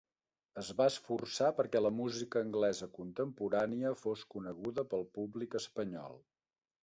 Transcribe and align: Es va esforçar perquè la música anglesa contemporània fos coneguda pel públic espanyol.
Es 0.59 0.69
va 0.77 0.85
esforçar 0.91 1.49
perquè 1.59 1.81
la 1.85 1.91
música 1.97 2.41
anglesa 2.47 2.89
contemporània 2.97 3.93
fos 4.05 4.25
coneguda 4.37 4.87
pel 4.95 5.05
públic 5.19 5.59
espanyol. 5.63 6.19